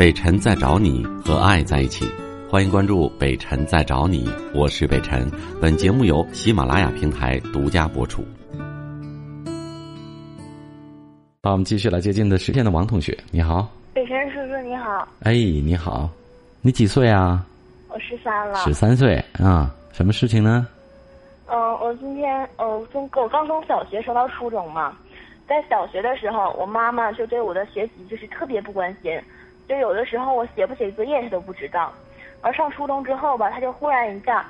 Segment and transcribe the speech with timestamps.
[0.00, 2.06] 北辰在找你和爱在一起，
[2.48, 5.30] 欢迎关注北辰在找你，我是北辰。
[5.60, 8.24] 本节目由喜马拉雅平台独家播出。
[11.42, 13.68] 好，我们继续来接近的时间的王同学，你好。
[13.92, 15.06] 北辰叔叔你好。
[15.20, 16.08] 哎，你好，
[16.62, 17.44] 你几岁啊？
[17.90, 18.54] 我十三了。
[18.60, 19.70] 十三岁啊？
[19.92, 20.66] 什么事情呢？
[21.48, 24.96] 嗯，我今天呃从我刚从小学升到初中嘛，
[25.46, 29.12] 在小学的时候，我妈妈就对我的学习就是特别不关心。
[29.70, 31.92] 就有的时候我写不写作业他都不知道，
[32.40, 34.44] 而上初中之后吧，他就忽然一下，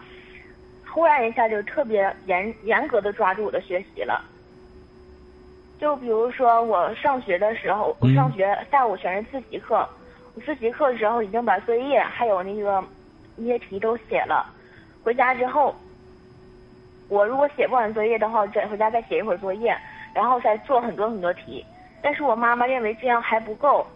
[0.91, 4.24] 忽然一下就特别严严格的抓住我的学习了。
[5.79, 9.87] 就比如说我上学的时候，我上学下午全是自习课，
[10.34, 12.82] 我自习课的时候已经把作业还有那个
[13.37, 14.46] 一些题都写了，
[15.05, 15.77] 回家之后，
[17.10, 19.77] 我如果写不完作业的话，再回家再写一会儿作业，
[20.15, 21.62] 然后再做很多很多题。
[22.01, 23.87] 但是我妈妈认为这样还不够。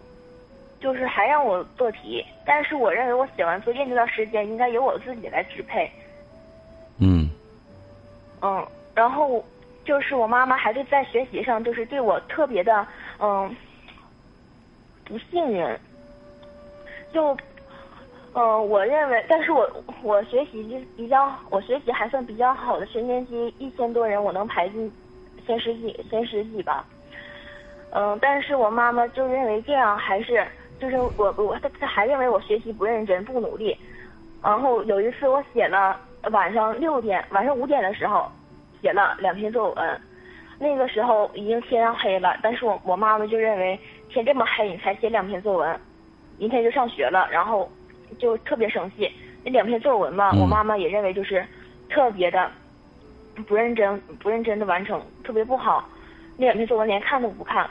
[0.85, 5.91] 就是还让我做题，但是我认为我写完作业那段时间应该由我自己来支配。
[6.99, 7.27] 嗯。
[8.43, 9.43] 嗯，然后
[9.83, 12.85] 就是我妈妈还是在学习上就是对我特别的
[13.17, 13.55] 嗯
[15.05, 15.79] 不信任。
[17.11, 17.35] 就
[18.35, 19.67] 嗯，我认为，但是我
[20.03, 24.93] 我学习就比较，我学习还算比较好的，全年级一千多人我能排进
[25.47, 26.85] 前十几前十几吧。
[27.89, 30.45] 嗯，但是我妈妈就认为这样还是。
[30.79, 33.75] 就是我我他他还认为我学习不认真不努力，
[34.43, 35.97] 然后有一次我写了
[36.31, 38.29] 晚上六点晚上五点的时候
[38.81, 40.01] 写了两篇作文，
[40.59, 45.79] 那个时候已经天要黑了，但是我我妈妈就认为天这么黑你才写两篇作文，
[46.37, 47.71] 明天就上学了，然后
[48.19, 49.09] 就特别生气。
[49.45, 51.45] 那两篇作文嘛，我妈妈也认为就是
[51.89, 52.51] 特别的
[53.47, 55.87] 不认真不认真的完成，特别不好。
[56.35, 57.65] 那两篇作文连看都不看，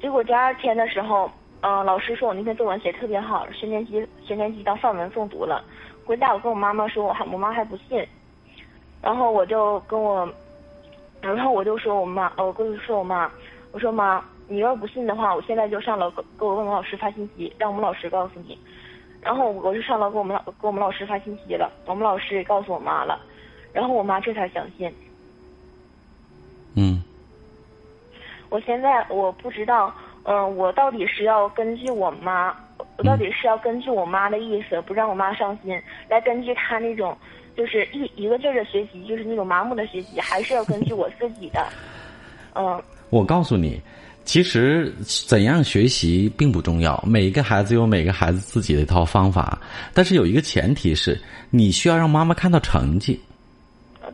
[0.00, 1.28] 结果第二天的时候。
[1.60, 5.64] 嗯，老师说我那篇作文写特别好，全年级全年级当范文诵读了。
[6.04, 8.06] 回家我跟我妈妈说，我还我妈还不信。
[9.02, 10.28] 然后我就跟我，
[11.20, 13.28] 然后我就说我妈，我跟说我妈，
[13.72, 18.56] 我说妈，你要不信的话，我现在就上楼给给我们老师发信息，让我们老师告诉你。
[19.20, 23.20] 然后我就上楼给我们老给我们老师发信息了，我们老师也告诉我妈了，
[23.72, 24.94] 然后我妈这才相信。
[26.74, 27.02] 嗯。
[28.48, 29.92] 我现在我不知道。
[30.30, 32.54] 嗯，我到底是要根据我妈，
[32.98, 37.16] 我到底是要根据我妈的意思，不让我妈伤心，来根据她那种，
[37.56, 41.66] 就是一一个劲儿的学习，就是那种麻木的学习，还是要根据我自己的？
[42.54, 42.78] 嗯，
[43.08, 43.80] 我告诉你，
[44.26, 44.92] 其实
[45.26, 49.58] 怎样学习并不重要，每一个孩子有每个孩子自己的一套方法，
[49.94, 51.18] 但是有一个前提是，
[51.48, 53.18] 你需要让妈妈看到成绩。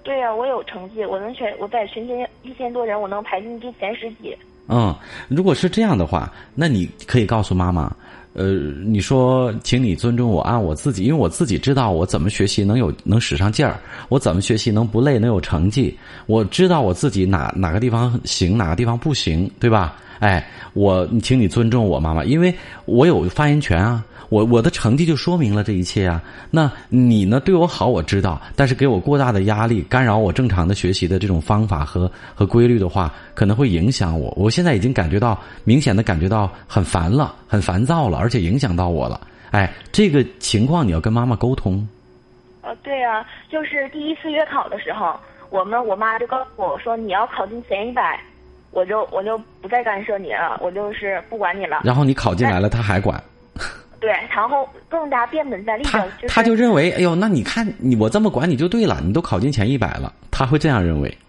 [0.04, 4.38] 对呀，我有成绩，我能全我在全天一千多人，我能排进第前十几。
[4.68, 4.94] 嗯，
[5.28, 7.94] 如果是这样的话，那你可以告诉妈妈，
[8.34, 8.46] 呃，
[8.84, 13.78] 你说，请你尊重我，按我自己，因为我自己知道我怎么学习能有能使上劲儿，
[14.08, 15.96] 我怎么学习能不累，能有成绩，
[16.26, 19.96] 我知道我自己哪哪个地方行，哪个地方不行，对吧？
[20.18, 22.52] 哎，我，请你尊重我妈妈，因为
[22.86, 24.04] 我有发言权啊。
[24.30, 26.20] 我我的成绩就说明了这一切啊。
[26.50, 27.38] 那你呢？
[27.38, 34.32] 对我好，我知道，但是给我过大的压力，干扰我正常的学习的这种方法和和规律的话，可能会影响我。
[34.36, 39.20] 我现在已经感觉到明显的感觉到很烦了，很烦躁了，而且影响到我了。
[39.50, 41.86] 哎，这个情况你要跟妈妈沟通。
[42.62, 45.14] 呃，对啊，就是第一次月考的时候，
[45.50, 48.18] 我们我妈就告诉我说，你要考进前一百。
[48.70, 51.82] 我就我就不再干涉你了，我就是不管你了。
[51.84, 53.22] 然后你考进来了，他还管。
[54.00, 61.18] 对，然后更加变本加厉的，他他就认为，哎呦，那你看你我这么管你就对了，你都考进前一百了，他会这样认为。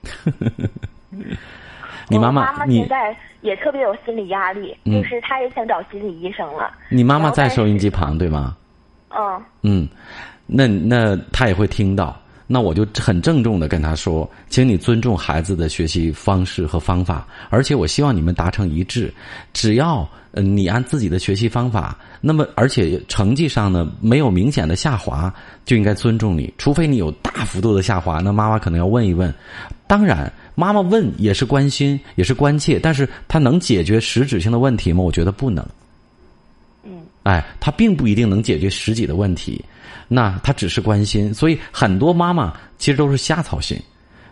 [2.07, 6.71] 你妈妈，你现在也特别有心理压力，就是她也想找心理医生了。
[6.89, 8.55] 你妈妈在收音机旁对吗？
[9.09, 9.41] 嗯。
[9.61, 9.87] 嗯，
[10.45, 12.15] 那那她也会听到。
[12.47, 19.11] 那我就很郑重的跟他说，请你尊重孩子的学习方式和方法，而且我希望你们达成一致。
[19.51, 25.33] 只要你按自己的学习方法，那么而且成绩上呢没有明显的下滑，
[25.65, 26.53] 就应该尊重你。
[26.55, 29.33] 除非你有大幅度的下滑，那妈妈可能要问一问。
[29.87, 35.03] 当然，妈妈问也是关心，也是关切，但是他能解决实质性的问题吗？
[35.03, 35.65] 我觉得不能。
[36.83, 37.03] 嗯。
[37.23, 39.63] 哎，他并不一定能解决实际的问题。
[40.07, 43.77] 那他只是关心，所以很多妈妈其实都是瞎操心。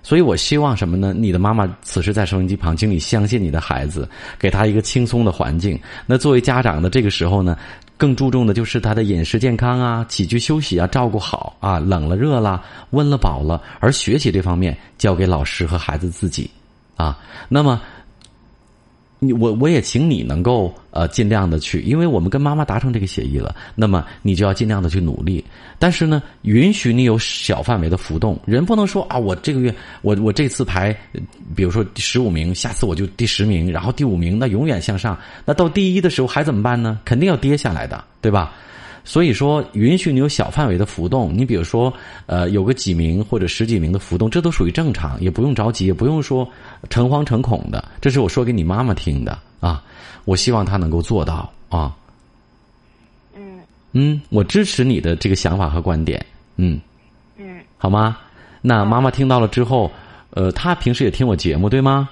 [0.06, 1.14] 所以我希望什么呢？
[1.18, 5.80] 你的妈妈此时在收音机旁，请你相信你的孩子，给他一个轻松的环境。
[6.06, 7.58] 那作为家长的这个时候呢，
[8.04, 13.64] 更注重的就是他的饮食健康啊、起居休息啊，照顾好啊，冷了热了、温了饱了。
[13.80, 16.52] 而学习这方面交给老师和孩子自己
[16.98, 17.18] 啊。
[17.48, 17.80] 那么。
[19.26, 25.44] 你我我也请你能够呃尽量的去，因为我们跟妈妈达成这个协议了，那么你就要尽量的去努力。
[25.80, 30.96] 但是呢，允许你有小范围的浮动，人不能说啊，我这个月我我这次排，
[31.56, 37.00] 比如说十五名，下次我就第十名，然后第五名，那永远向上，那到第一的时候还怎么办呢？
[37.04, 38.54] 肯定要跌下来的，对吧？
[39.06, 41.34] 所以说，允许你有小范围的浮动。
[41.36, 41.94] 你比如说，
[42.26, 46.48] 呃，有个几名或者十几名的浮动，这都属于正常，也不用着急，也不用说
[46.90, 47.84] 诚惶诚恐的。
[48.00, 49.84] 这是我说给你妈妈听的啊，
[50.24, 51.94] 我希望她能够做到啊。
[53.36, 53.60] 嗯
[53.92, 56.26] 嗯，我支持你的这个想法和观点。
[56.56, 56.80] 嗯，
[57.38, 58.18] 嗯，好吗？
[58.62, 59.92] 那妈妈听到了之后，
[60.30, 62.10] 呃，她平时也听我节目，对吗？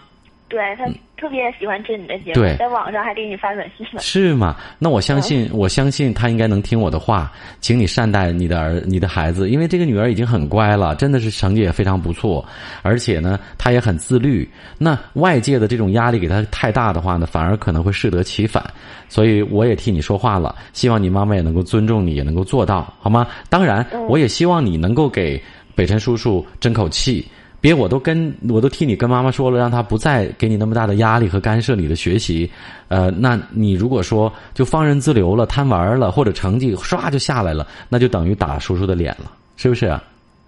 [0.52, 4.02] 对他特别喜欢听你的节目，在网上还给你发短信了。
[4.02, 4.58] 是吗？
[4.78, 7.32] 那我相信，我相信他应该能听我的话，
[7.62, 12.46] 请你善待你的儿、你的孩子，因为这个女儿已经很乖了，真的是成绩也非常不错，
[12.82, 14.46] 而且呢，她也很自律。
[14.78, 18.62] 那外界的这种压力给她太大的话呢，反而可能会适得其反。
[19.08, 23.26] 所以我也替你说话了，希望你妈妈也能够尊重你，也能够做到，好吗？
[23.50, 25.42] 当然，我也希望你能够给
[25.76, 27.26] 北辰叔叔争口气。
[27.62, 32.50] 别，我都跟我都替你跟妈妈说了，让她不再给你那么大的压力和干涉你的学习。
[32.88, 39.88] 呃，那你如果说就放任自流了、贪玩了，或者成绩唰就下来了，那就等于打叔叔的脸了， 是不是？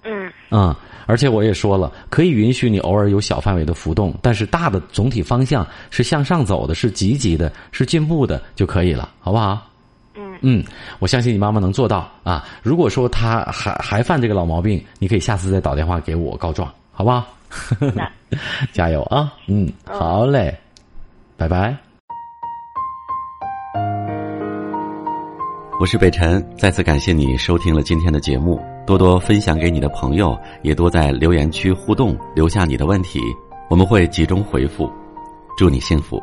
[0.06, 0.75] 嗯嗯，
[1.06, 9.69] 而且我也说了，可以允许你偶尔有小范围的浮动，但是大的总体方向是向上走的，是积极的，是进步的就可以了，好不好？
[10.15, 10.63] 嗯嗯，
[11.00, 12.44] 我相信你妈妈能做到啊。
[12.62, 16.69] 如果说她还还犯这个老毛病，你可以下次再打电话给我告状。
[16.95, 17.25] 好不好？
[18.72, 19.34] 加油啊！
[19.48, 20.56] 嗯，好嘞，
[21.36, 21.75] 拜拜。
[25.80, 33.19] 我是北辰，再次感谢你收听了今天的节目，多多分享给你的朋友，也多在留言区互动，留下你的问题，
[33.69, 34.89] 我们会集中回复。
[35.57, 36.22] 祝你幸福。